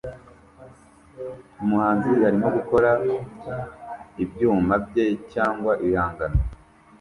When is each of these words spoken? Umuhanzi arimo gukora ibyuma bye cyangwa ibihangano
Umuhanzi 1.61 2.11
arimo 2.27 2.47
gukora 2.57 2.89
ibyuma 4.23 4.73
bye 4.85 5.05
cyangwa 5.33 5.71
ibihangano 5.83 6.39